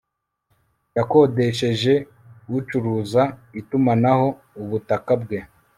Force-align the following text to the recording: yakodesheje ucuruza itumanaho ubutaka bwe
yakodesheje 0.97 1.93
ucuruza 2.57 3.23
itumanaho 3.59 4.27
ubutaka 4.61 5.13
bwe 5.21 5.39